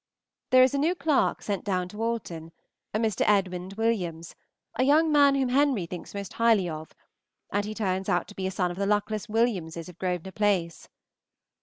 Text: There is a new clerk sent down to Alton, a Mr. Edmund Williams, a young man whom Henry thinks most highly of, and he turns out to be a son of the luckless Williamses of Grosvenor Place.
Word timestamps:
There 0.49 0.63
is 0.63 0.73
a 0.73 0.79
new 0.79 0.95
clerk 0.95 1.43
sent 1.43 1.63
down 1.63 1.87
to 1.89 2.01
Alton, 2.01 2.51
a 2.91 2.97
Mr. 2.97 3.23
Edmund 3.27 3.73
Williams, 3.73 4.33
a 4.73 4.81
young 4.81 5.11
man 5.11 5.35
whom 5.35 5.49
Henry 5.49 5.85
thinks 5.85 6.15
most 6.15 6.33
highly 6.33 6.67
of, 6.67 6.95
and 7.51 7.65
he 7.65 7.75
turns 7.75 8.09
out 8.09 8.27
to 8.29 8.35
be 8.35 8.47
a 8.47 8.49
son 8.51 8.71
of 8.71 8.77
the 8.77 8.87
luckless 8.87 9.29
Williamses 9.29 9.89
of 9.89 9.99
Grosvenor 9.99 10.31
Place. 10.31 10.89